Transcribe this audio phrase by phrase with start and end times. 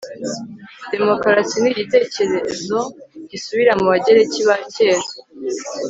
[0.91, 2.77] demokarasi ni igitekerezo
[3.31, 5.01] gisubira mu bagereki ba kera